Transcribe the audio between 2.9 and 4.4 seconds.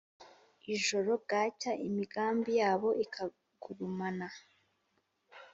ikagurumana